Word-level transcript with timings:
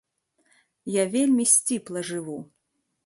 Я 0.93 1.03
вельмі 1.15 1.45
сціпла 1.53 1.99
жыву. 2.11 2.39